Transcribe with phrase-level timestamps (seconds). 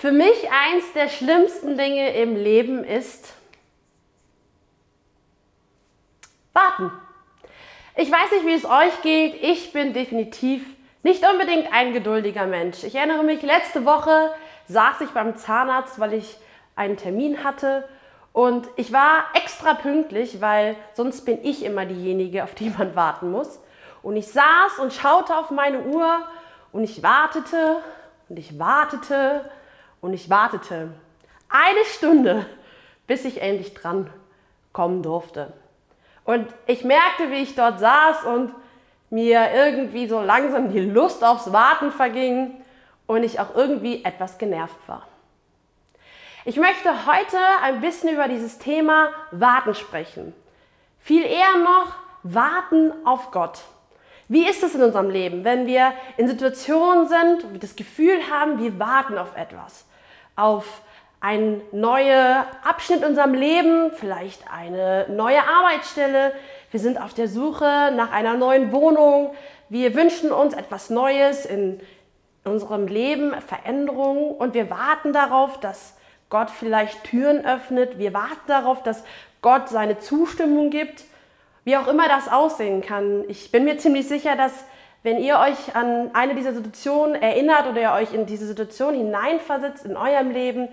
[0.00, 3.34] Für mich eins der schlimmsten Dinge im Leben ist
[6.54, 6.90] warten.
[7.96, 9.42] Ich weiß nicht, wie es euch geht.
[9.42, 10.64] Ich bin definitiv
[11.02, 12.82] nicht unbedingt ein geduldiger Mensch.
[12.82, 14.32] Ich erinnere mich, letzte Woche
[14.68, 16.38] saß ich beim Zahnarzt, weil ich
[16.76, 17.86] einen Termin hatte.
[18.32, 23.30] Und ich war extra pünktlich, weil sonst bin ich immer diejenige, auf die man warten
[23.30, 23.60] muss.
[24.00, 26.26] Und ich saß und schaute auf meine Uhr
[26.72, 27.82] und ich wartete
[28.30, 29.44] und ich wartete
[30.00, 30.90] und ich wartete
[31.48, 32.46] eine Stunde,
[33.06, 34.10] bis ich endlich dran
[34.72, 35.52] kommen durfte.
[36.24, 38.54] Und ich merkte, wie ich dort saß und
[39.10, 42.62] mir irgendwie so langsam die Lust aufs Warten verging
[43.06, 45.06] und ich auch irgendwie etwas genervt war.
[46.44, 50.32] Ich möchte heute ein bisschen über dieses Thema Warten sprechen.
[51.00, 53.62] Viel eher noch Warten auf Gott.
[54.30, 58.20] Wie ist es in unserem Leben, wenn wir in Situationen sind, wo wir das Gefühl
[58.30, 59.86] haben, wir warten auf etwas,
[60.36, 60.82] auf
[61.18, 66.32] einen neuen Abschnitt in unserem Leben, vielleicht eine neue Arbeitsstelle.
[66.70, 69.34] Wir sind auf der Suche nach einer neuen Wohnung.
[69.68, 71.80] Wir wünschen uns etwas Neues in
[72.44, 75.96] unserem Leben, Veränderungen und wir warten darauf, dass
[76.28, 77.98] Gott vielleicht Türen öffnet.
[77.98, 79.02] Wir warten darauf, dass
[79.42, 81.02] Gott seine Zustimmung gibt
[81.64, 83.24] wie auch immer das aussehen kann.
[83.28, 84.64] Ich bin mir ziemlich sicher, dass
[85.02, 89.84] wenn ihr euch an eine dieser Situationen erinnert oder ihr euch in diese Situation hineinversetzt
[89.84, 90.68] in eurem Leben,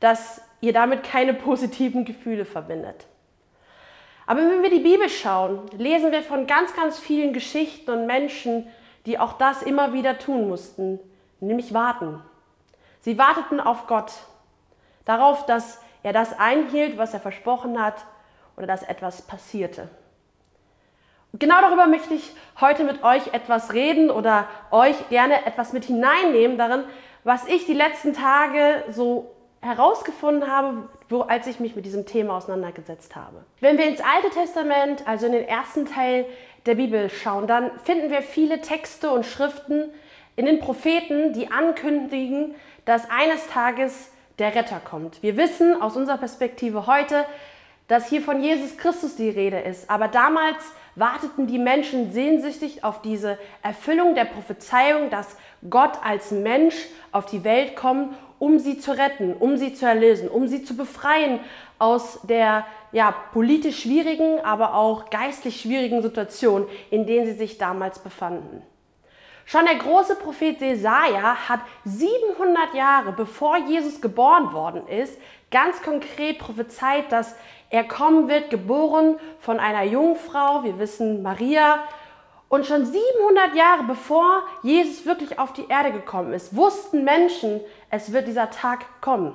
[0.00, 3.06] dass ihr damit keine positiven Gefühle verbindet.
[4.26, 8.68] Aber wenn wir die Bibel schauen, lesen wir von ganz, ganz vielen Geschichten und Menschen,
[9.06, 11.00] die auch das immer wieder tun mussten,
[11.40, 12.22] nämlich warten.
[13.00, 14.12] Sie warteten auf Gott,
[15.04, 18.06] darauf, dass er das einhielt, was er versprochen hat
[18.56, 19.88] oder dass etwas passierte.
[21.38, 26.58] Genau darüber möchte ich heute mit euch etwas reden oder euch gerne etwas mit hineinnehmen
[26.58, 26.84] darin,
[27.24, 29.30] was ich die letzten Tage so
[29.62, 33.44] herausgefunden habe, wo, als ich mich mit diesem Thema auseinandergesetzt habe.
[33.60, 36.26] Wenn wir ins Alte Testament, also in den ersten Teil
[36.66, 39.90] der Bibel schauen, dann finden wir viele Texte und Schriften
[40.36, 42.54] in den Propheten, die ankündigen,
[42.84, 45.22] dass eines Tages der Retter kommt.
[45.22, 47.24] Wir wissen aus unserer Perspektive heute,
[47.88, 50.56] dass hier von Jesus Christus die Rede ist, aber damals
[50.94, 55.36] warteten die Menschen sehnsüchtig auf diese Erfüllung der Prophezeiung, dass
[55.68, 56.74] Gott als Mensch
[57.12, 60.76] auf die Welt kommt, um sie zu retten, um sie zu erlösen, um sie zu
[60.76, 61.40] befreien
[61.78, 68.00] aus der ja, politisch schwierigen, aber auch geistlich schwierigen Situation, in der sie sich damals
[68.00, 68.62] befanden.
[69.44, 75.18] Schon der große Prophet Jesaja hat 700 Jahre bevor Jesus geboren worden ist,
[75.50, 77.36] ganz konkret prophezeit, dass
[77.72, 81.82] er kommen wird, geboren von einer Jungfrau, wir wissen Maria.
[82.50, 88.12] Und schon 700 Jahre bevor Jesus wirklich auf die Erde gekommen ist, wussten Menschen, es
[88.12, 89.32] wird dieser Tag kommen.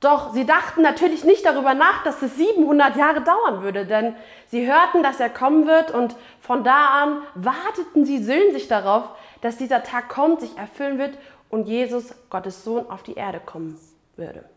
[0.00, 4.14] Doch sie dachten natürlich nicht darüber nach, dass es 700 Jahre dauern würde, denn
[4.46, 9.10] sie hörten, dass er kommen wird und von da an warteten sie sehnsüchtig darauf,
[9.42, 11.18] dass dieser Tag kommt, sich erfüllen wird
[11.50, 13.78] und Jesus, Gottes Sohn, auf die Erde kommen
[14.16, 14.48] würde.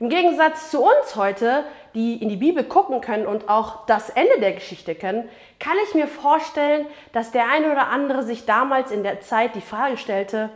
[0.00, 1.62] Im Gegensatz zu uns heute,
[1.94, 5.28] die in die Bibel gucken können und auch das Ende der Geschichte kennen,
[5.58, 9.60] kann ich mir vorstellen, dass der eine oder andere sich damals in der Zeit die
[9.60, 10.48] Frage stellte,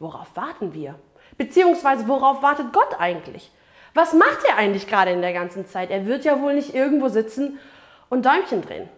[0.00, 0.96] worauf warten wir?
[1.38, 3.52] Beziehungsweise worauf wartet Gott eigentlich?
[3.94, 5.90] Was macht er eigentlich gerade in der ganzen Zeit?
[5.90, 7.60] Er wird ja wohl nicht irgendwo sitzen
[8.08, 8.88] und Däumchen drehen.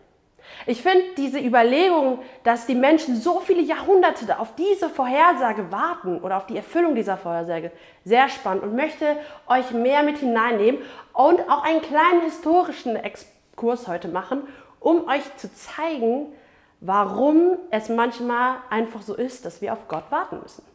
[0.66, 6.36] Ich finde diese Überlegung, dass die Menschen so viele Jahrhunderte auf diese Vorhersage warten oder
[6.36, 7.72] auf die Erfüllung dieser Vorhersage,
[8.04, 9.16] sehr spannend und möchte
[9.47, 10.81] euch mehr mit hineinnehmen
[11.12, 14.42] und auch einen kleinen historischen Exkurs heute machen,
[14.81, 16.32] um euch zu zeigen,
[16.81, 20.71] warum es manchmal einfach so ist, dass wir auf Gott warten müssen.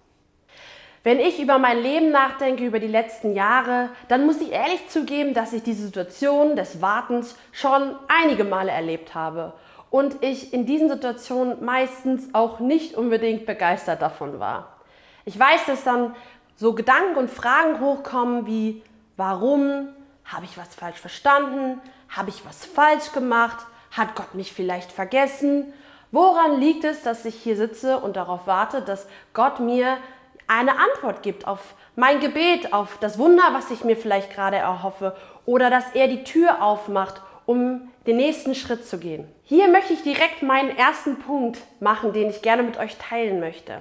[1.08, 5.34] Wenn ich über mein Leben nachdenke, über die letzten Jahre, dann muss ich ehrlich zugeben,
[5.34, 9.54] dass ich diese Situation des Wartens schon einige Male erlebt habe
[9.90, 14.82] und ich in diesen Situationen meistens auch nicht unbedingt begeistert davon war.
[15.24, 16.14] Ich weiß, dass dann
[16.58, 18.84] so Gedanken und Fragen hochkommen wie,
[19.16, 19.88] warum?
[20.26, 21.80] Habe ich was falsch verstanden?
[22.10, 23.66] Habe ich was falsch gemacht?
[23.92, 25.72] Hat Gott mich vielleicht vergessen?
[26.12, 30.00] Woran liegt es, dass ich hier sitze und darauf warte, dass Gott mir
[30.48, 35.16] eine Antwort gibt auf mein Gebet, auf das Wunder, was ich mir vielleicht gerade erhoffe
[35.46, 39.28] oder dass er die Tür aufmacht, um den nächsten Schritt zu gehen.
[39.44, 43.80] Hier möchte ich direkt meinen ersten Punkt machen, den ich gerne mit euch teilen möchte.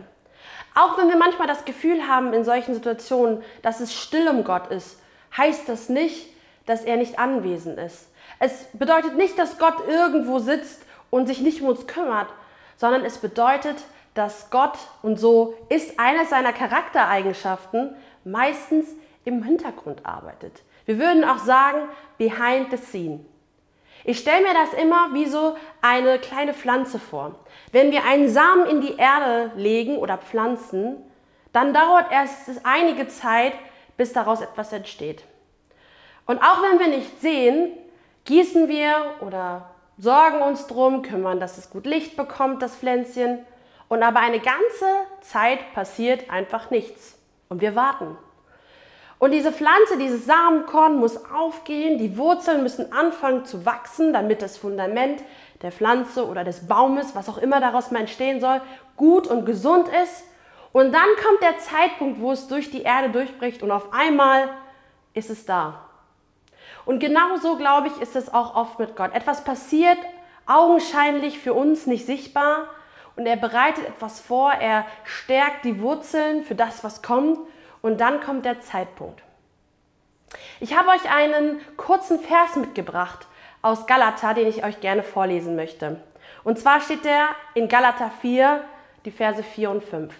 [0.75, 4.69] Auch wenn wir manchmal das Gefühl haben in solchen Situationen, dass es still um Gott
[4.69, 5.01] ist,
[5.37, 6.29] heißt das nicht,
[6.67, 8.11] dass er nicht anwesend ist.
[8.39, 12.29] Es bedeutet nicht, dass Gott irgendwo sitzt und sich nicht um uns kümmert,
[12.77, 13.77] sondern es bedeutet,
[14.17, 18.89] dass Gott, und so ist eine seiner Charaktereigenschaften, meistens
[19.25, 20.63] im Hintergrund arbeitet.
[20.85, 23.21] Wir würden auch sagen, behind the scene.
[24.05, 27.35] Ich stelle mir das immer wie so eine kleine Pflanze vor.
[27.73, 30.97] Wenn wir einen Samen in die Erde legen oder pflanzen,
[31.53, 33.55] dann dauert erst einige Zeit,
[33.97, 35.25] bis daraus etwas entsteht.
[36.27, 37.73] Und auch wenn wir nicht sehen,
[38.25, 43.39] gießen wir oder sorgen uns drum, kümmern, dass es gut Licht bekommt, das Pflänzchen.
[43.89, 44.87] Und aber eine ganze
[45.21, 47.19] Zeit passiert einfach nichts.
[47.49, 48.17] Und wir warten.
[49.19, 54.59] Und diese Pflanze, dieses Samenkorn muss aufgehen, die Wurzeln müssen anfangen zu wachsen, damit das
[54.59, 55.23] Fundament
[55.63, 58.61] der Pflanze oder des Baumes, was auch immer daraus mal entstehen soll,
[58.97, 60.25] gut und gesund ist.
[60.73, 64.51] Und dann kommt der Zeitpunkt, wo es durch die Erde durchbricht und auf einmal
[65.15, 65.87] ist es da.
[66.85, 69.15] Und genauso, glaube ich, ist es auch oft mit Gott.
[69.15, 69.99] Etwas passiert,
[70.47, 72.69] augenscheinlich für uns nicht sichtbar,
[73.17, 77.39] und er bereitet etwas vor, er stärkt die Wurzeln für das, was kommt,
[77.83, 79.23] und dann kommt der Zeitpunkt.
[80.61, 83.27] Ich habe euch einen kurzen Vers mitgebracht
[83.63, 86.01] aus Galater, den ich euch gerne vorlesen möchte.
[86.45, 88.65] Und zwar steht der in Galater 4,
[89.05, 90.13] die Verse 4 und 5.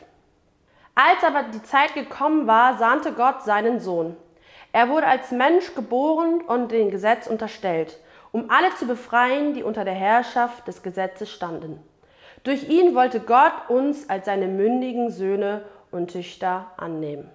[0.95, 4.17] Als aber die Zeit gekommen war, sandte Gott seinen Sohn.
[4.73, 7.99] Er wurde als Mensch geboren und dem Gesetz unterstellt,
[8.33, 11.83] um alle zu befreien, die unter der Herrschaft des Gesetzes standen.
[12.47, 17.29] Durch ihn wollte Gott uns als seine mündigen Söhne und Töchter annehmen.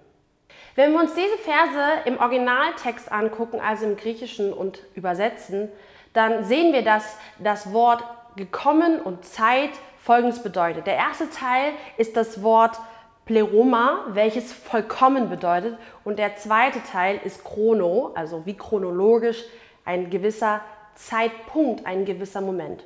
[0.74, 5.68] Wenn wir uns diese Verse im Originaltext angucken, also im Griechischen und übersetzen,
[6.14, 8.02] dann sehen wir, dass das Wort
[8.36, 10.86] gekommen und Zeit folgendes bedeutet.
[10.86, 12.78] Der erste Teil ist das Wort
[13.26, 15.76] Pleroma, welches vollkommen bedeutet.
[16.04, 19.44] Und der zweite Teil ist Chrono, also wie chronologisch
[19.84, 20.62] ein gewisser
[20.94, 22.82] Zeitpunkt, ein gewisser Moment.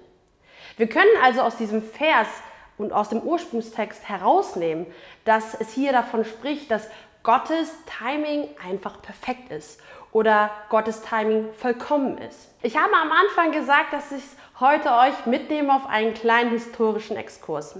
[0.76, 2.28] Wir können also aus diesem Vers
[2.76, 4.86] und aus dem Ursprungstext herausnehmen,
[5.24, 6.88] dass es hier davon spricht, dass
[7.22, 9.80] Gottes Timing einfach perfekt ist
[10.12, 12.54] oder Gottes Timing vollkommen ist.
[12.62, 14.22] Ich habe am Anfang gesagt, dass ich
[14.60, 17.76] heute euch mitnehme auf einen kleinen historischen Exkurs.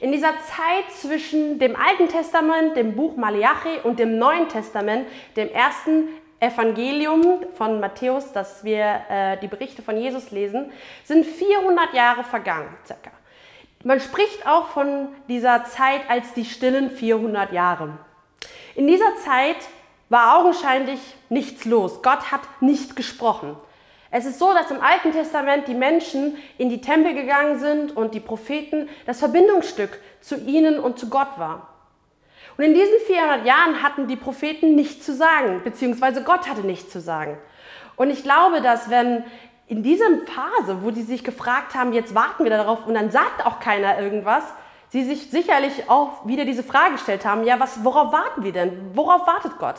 [0.00, 5.50] In dieser Zeit zwischen dem Alten Testament, dem Buch Malachi und dem Neuen Testament, dem
[5.50, 6.08] ersten
[6.40, 10.72] Evangelium von Matthäus, das wir äh, die Berichte von Jesus lesen,
[11.04, 13.10] sind 400 Jahre vergangen, circa.
[13.84, 17.98] Man spricht auch von dieser Zeit als die stillen 400 Jahre.
[18.74, 19.56] In dieser Zeit
[20.10, 22.02] war augenscheinlich nichts los.
[22.02, 23.56] Gott hat nicht gesprochen.
[24.10, 28.12] Es ist so, dass im Alten Testament die Menschen in die Tempel gegangen sind und
[28.12, 31.68] die Propheten das Verbindungsstück zu ihnen und zu Gott war.
[32.60, 36.92] Und in diesen 400 Jahren hatten die Propheten nichts zu sagen, beziehungsweise Gott hatte nichts
[36.92, 37.38] zu sagen.
[37.96, 39.24] Und ich glaube, dass wenn
[39.66, 43.46] in dieser Phase, wo die sich gefragt haben, jetzt warten wir darauf und dann sagt
[43.46, 44.44] auch keiner irgendwas,
[44.90, 48.90] sie sich sicherlich auch wieder diese Frage gestellt haben, ja, was, worauf warten wir denn?
[48.92, 49.76] Worauf wartet Gott?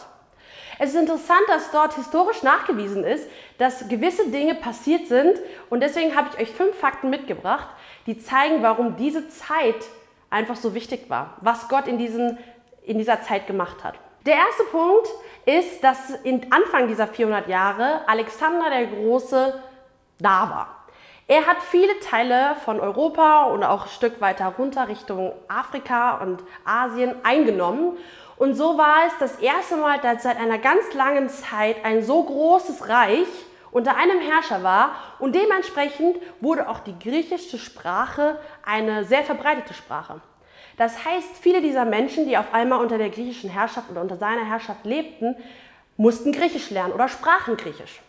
[0.79, 3.29] Es ist interessant, dass dort historisch nachgewiesen ist,
[3.59, 5.37] dass gewisse Dinge passiert sind
[5.69, 7.67] und deswegen habe ich euch fünf Fakten mitgebracht,
[8.07, 9.85] die zeigen, warum diese Zeit
[10.31, 12.39] einfach so wichtig war, was Gott in, diesen,
[12.83, 13.95] in dieser Zeit gemacht hat.
[14.25, 15.07] Der erste Punkt
[15.45, 19.61] ist, dass in Anfang dieser 400 Jahre Alexander der Große
[20.19, 20.85] da war.
[21.27, 26.43] Er hat viele Teile von Europa und auch ein Stück weiter runter Richtung Afrika und
[26.65, 27.97] Asien eingenommen
[28.41, 32.23] und so war es das erste Mal, dass seit einer ganz langen Zeit ein so
[32.23, 33.27] großes Reich
[33.69, 40.21] unter einem Herrscher war und dementsprechend wurde auch die griechische Sprache eine sehr verbreitete Sprache.
[40.77, 44.45] Das heißt, viele dieser Menschen, die auf einmal unter der griechischen Herrschaft oder unter seiner
[44.45, 45.35] Herrschaft lebten,
[45.97, 48.01] mussten Griechisch lernen oder sprachen Griechisch.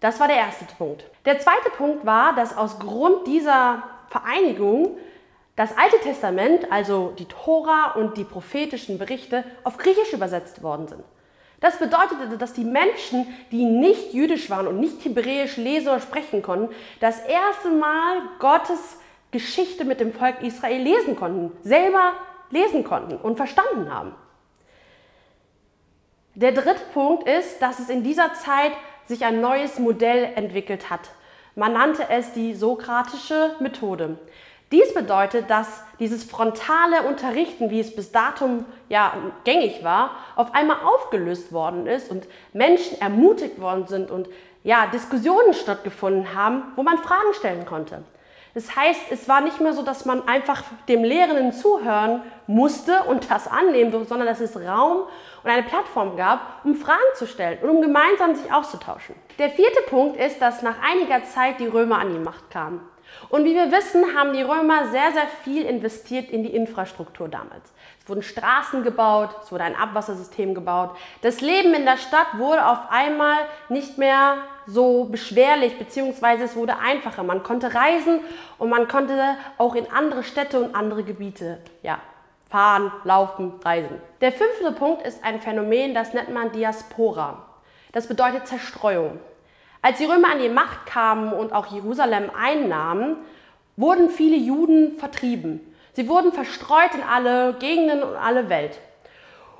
[0.00, 1.04] Das war der erste Punkt.
[1.24, 4.96] Der zweite Punkt war, dass aus Grund dieser Vereinigung
[5.56, 11.04] das Alte Testament, also die Tora und die prophetischen Berichte, auf Griechisch übersetzt worden sind.
[11.60, 16.42] Das bedeutete, dass die Menschen, die nicht jüdisch waren und nicht hebräisch lesen oder sprechen
[16.42, 18.98] konnten, das erste Mal Gottes
[19.32, 22.12] Geschichte mit dem Volk Israel lesen konnten, selber
[22.50, 24.14] lesen konnten und verstanden haben.
[26.34, 28.72] Der dritte Punkt ist, dass es in dieser Zeit
[29.06, 31.10] sich ein neues Modell entwickelt hat.
[31.54, 34.18] Man nannte es die sokratische Methode.
[34.70, 39.12] Dies bedeutet, dass dieses frontale Unterrichten, wie es bis datum ja
[39.44, 44.28] gängig war, auf einmal aufgelöst worden ist und Menschen ermutigt worden sind und
[44.64, 48.02] ja, Diskussionen stattgefunden haben, wo man Fragen stellen konnte.
[48.54, 53.30] Das heißt, es war nicht mehr so, dass man einfach dem Lehrenden zuhören musste und
[53.30, 55.04] das annehmen durfte, sondern dass es Raum
[55.42, 59.14] und eine Plattform gab, um Fragen zu stellen und um gemeinsam sich auszutauschen.
[59.38, 62.80] Der vierte Punkt ist, dass nach einiger Zeit die Römer an die Macht kamen.
[63.28, 67.72] Und wie wir wissen, haben die Römer sehr, sehr viel investiert in die Infrastruktur damals.
[68.00, 70.90] Es wurden Straßen gebaut, es wurde ein Abwassersystem gebaut.
[71.22, 73.36] Das Leben in der Stadt wurde auf einmal
[73.68, 77.22] nicht mehr so beschwerlich, beziehungsweise es wurde einfacher.
[77.22, 78.20] Man konnte reisen
[78.58, 81.98] und man konnte auch in andere Städte und andere Gebiete ja,
[82.50, 84.00] fahren, laufen, reisen.
[84.20, 87.44] Der fünfte Punkt ist ein Phänomen, das nennt man Diaspora.
[87.92, 89.20] Das bedeutet Zerstreuung.
[89.82, 93.16] Als die Römer an die Macht kamen und auch Jerusalem einnahmen,
[93.76, 95.60] wurden viele Juden vertrieben.
[95.92, 98.78] Sie wurden verstreut in alle Gegenden und alle Welt.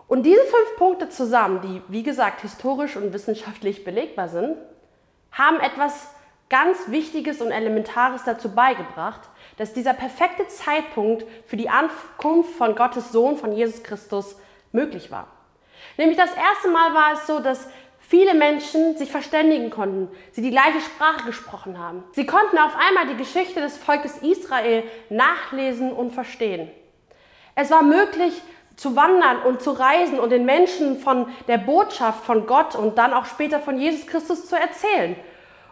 [0.07, 4.57] Und diese fünf Punkte zusammen, die wie gesagt historisch und wissenschaftlich belegbar sind,
[5.33, 6.09] haben etwas
[6.49, 9.23] ganz Wichtiges und Elementares dazu beigebracht,
[9.57, 14.37] dass dieser perfekte Zeitpunkt für die Ankunft von Gottes Sohn, von Jesus Christus,
[14.71, 15.29] möglich war.
[15.97, 17.69] Nämlich das erste Mal war es so, dass
[18.12, 22.04] viele Menschen sich verständigen konnten, sie die gleiche Sprache gesprochen haben.
[22.12, 26.71] Sie konnten auf einmal die Geschichte des Volkes Israel nachlesen und verstehen.
[27.54, 28.35] Es war möglich
[28.76, 33.14] zu wandern und zu reisen und den Menschen von der Botschaft von Gott und dann
[33.14, 35.16] auch später von Jesus Christus zu erzählen.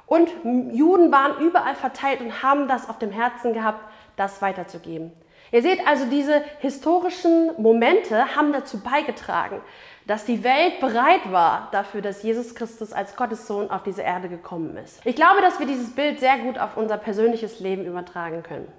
[0.07, 0.31] Und
[0.73, 3.85] Juden waren überall verteilt und haben das auf dem Herzen gehabt,
[4.17, 5.13] das weiterzugeben.
[5.53, 9.61] Ihr seht also, diese historischen Momente haben dazu beigetragen,
[10.07, 14.29] dass die Welt bereit war dafür, dass Jesus Christus als Gottes Sohn auf diese Erde
[14.29, 15.05] gekommen ist.
[15.05, 18.71] Ich glaube, dass wir dieses Bild sehr gut auf unser persönliches Leben übertragen können.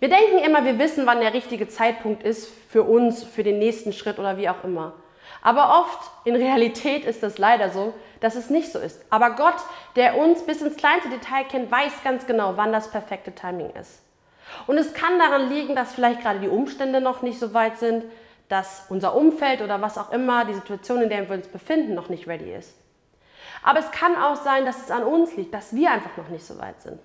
[0.00, 3.92] Wir denken immer, wir wissen, wann der richtige Zeitpunkt ist für uns, für den nächsten
[3.92, 4.94] Schritt oder wie auch immer.
[5.42, 9.04] Aber oft in Realität ist es leider so, dass es nicht so ist.
[9.10, 9.56] Aber Gott,
[9.96, 14.02] der uns bis ins kleinste Detail kennt, weiß ganz genau, wann das perfekte Timing ist.
[14.66, 18.04] Und es kann daran liegen, dass vielleicht gerade die Umstände noch nicht so weit sind,
[18.48, 22.08] dass unser Umfeld oder was auch immer, die Situation, in der wir uns befinden, noch
[22.08, 22.74] nicht ready ist.
[23.62, 26.46] Aber es kann auch sein, dass es an uns liegt, dass wir einfach noch nicht
[26.46, 26.98] so weit sind.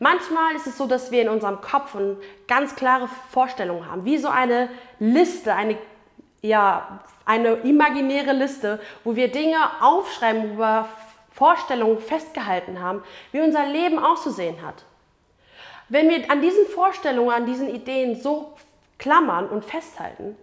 [0.00, 4.18] Manchmal ist es so, dass wir in unserem Kopf eine ganz klare Vorstellung haben, wie
[4.18, 4.68] so eine
[5.00, 5.76] Liste, eine,
[6.40, 10.88] ja, eine imaginäre Liste, wo wir Dinge aufschreiben, wo wir
[11.32, 14.84] Vorstellungen festgehalten haben, wie unser Leben auszusehen hat.
[15.88, 18.52] Wenn wir an diesen Vorstellungen, an diesen Ideen so
[18.98, 20.36] klammern und festhalten,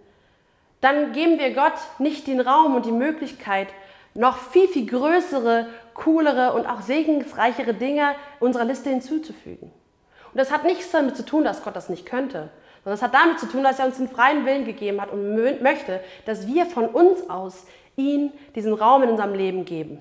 [0.80, 3.68] dann geben wir Gott nicht den Raum und die Möglichkeit,
[4.14, 9.70] noch viel, viel größere, coolere und auch segensreichere Dinge unserer Liste hinzuzufügen.
[10.32, 12.50] Und das hat nichts damit zu tun, dass Gott das nicht könnte,
[12.82, 15.34] sondern es hat damit zu tun, dass er uns den freien Willen gegeben hat und
[15.62, 19.98] möchte, dass wir von uns aus ihm diesen Raum in unserem Leben geben.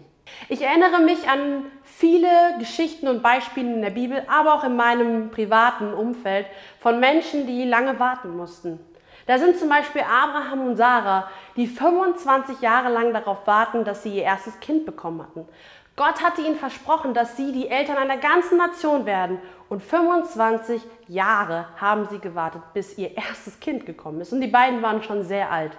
[0.50, 2.29] Ich erinnere mich an viele
[2.60, 6.48] Geschichten und Beispiele in der Bibel, aber auch in meinem privaten Umfeld
[6.79, 8.79] von Menschen, die lange warten mussten.
[9.27, 14.17] Da sind zum Beispiel Abraham und Sarah, die 25 Jahre lang darauf warten, dass sie
[14.17, 15.48] ihr erstes Kind bekommen hatten.
[15.96, 19.39] Gott hatte ihnen versprochen, dass sie die Eltern einer ganzen Nation werden.
[19.70, 24.34] Und 25 Jahre haben sie gewartet, bis ihr erstes Kind gekommen ist.
[24.34, 25.72] Und die beiden waren schon sehr alt.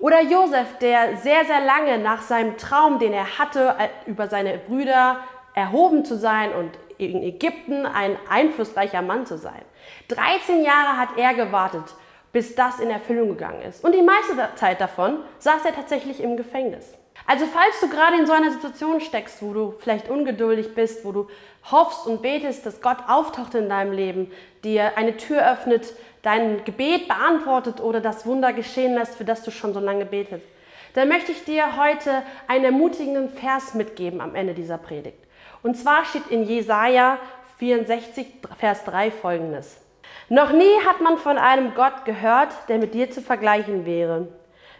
[0.00, 4.58] Oder Josef, der sehr, sehr lange nach seinem Traum, den er hatte, äh, über seine
[4.58, 5.18] Brüder
[5.54, 9.62] erhoben zu sein und in Ägypten ein einflussreicher Mann zu sein.
[10.08, 11.94] 13 Jahre hat er gewartet,
[12.32, 13.84] bis das in Erfüllung gegangen ist.
[13.84, 16.94] Und die meiste Zeit davon saß er tatsächlich im Gefängnis.
[17.26, 21.12] Also falls du gerade in so einer Situation steckst, wo du vielleicht ungeduldig bist, wo
[21.12, 21.28] du
[21.70, 24.30] hoffst und betest, dass Gott auftaucht in deinem Leben,
[24.64, 25.94] dir eine Tür öffnet,
[26.28, 30.42] dein Gebet beantwortet oder das Wunder geschehen lässt, für das du schon so lange betet,
[30.92, 35.16] dann möchte ich dir heute einen ermutigenden Vers mitgeben am Ende dieser Predigt.
[35.62, 37.16] Und zwar steht in Jesaja
[37.56, 38.26] 64,
[38.58, 39.80] Vers 3 folgendes.
[40.28, 44.28] Noch nie hat man von einem Gott gehört, der mit dir zu vergleichen wäre.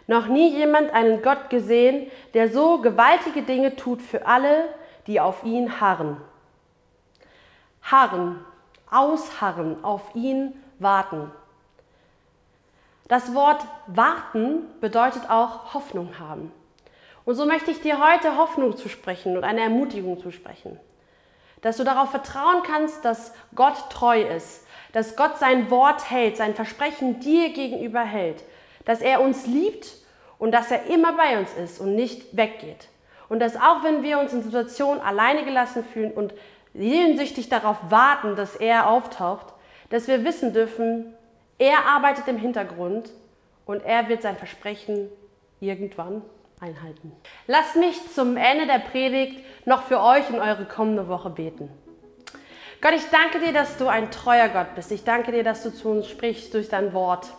[0.05, 4.65] Noch nie jemand einen Gott gesehen, der so gewaltige Dinge tut für alle,
[5.07, 6.17] die auf ihn harren.
[7.81, 8.39] Harren,
[8.91, 11.31] ausharren, auf ihn warten.
[13.07, 16.51] Das Wort warten bedeutet auch Hoffnung haben.
[17.25, 20.79] Und so möchte ich dir heute Hoffnung zu sprechen und eine Ermutigung zu sprechen.
[21.61, 26.55] Dass du darauf vertrauen kannst, dass Gott treu ist, dass Gott sein Wort hält, sein
[26.55, 28.43] Versprechen dir gegenüber hält,
[28.85, 29.97] dass er uns liebt
[30.37, 32.87] und dass er immer bei uns ist und nicht weggeht.
[33.27, 36.33] Und dass auch wenn wir uns in Situationen alleine gelassen fühlen und
[36.73, 39.53] sehnsüchtig darauf warten, dass er auftaucht,
[39.89, 41.13] dass wir wissen dürfen,
[41.57, 43.11] er arbeitet im Hintergrund
[43.65, 45.09] und er wird sein Versprechen
[45.59, 46.21] irgendwann
[46.59, 47.11] einhalten.
[47.47, 51.69] Lasst mich zum Ende der Predigt noch für euch und eure kommende Woche beten.
[52.81, 54.91] Gott, ich danke dir, dass du ein treuer Gott bist.
[54.91, 57.33] Ich danke dir, dass du zu uns sprichst durch dein Wort.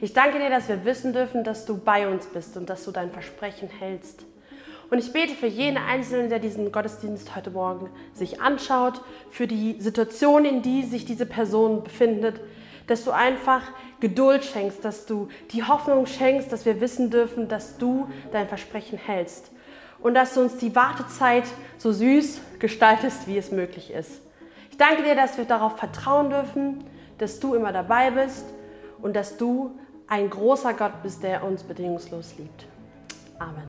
[0.00, 2.92] Ich danke dir, dass wir wissen dürfen, dass du bei uns bist und dass du
[2.92, 4.25] dein Versprechen hältst.
[4.90, 9.80] Und ich bete für jeden Einzelnen, der diesen Gottesdienst heute Morgen sich anschaut, für die
[9.80, 12.40] Situation, in die sich diese Person befindet,
[12.86, 13.62] dass du einfach
[13.98, 18.98] Geduld schenkst, dass du die Hoffnung schenkst, dass wir wissen dürfen, dass du dein Versprechen
[18.98, 19.50] hältst
[20.00, 21.44] und dass du uns die Wartezeit
[21.78, 24.20] so süß gestaltest, wie es möglich ist.
[24.70, 26.84] Ich danke dir, dass wir darauf vertrauen dürfen,
[27.18, 28.44] dass du immer dabei bist
[29.00, 32.66] und dass du ein großer Gott bist, der uns bedingungslos liebt.
[33.38, 33.64] Amen.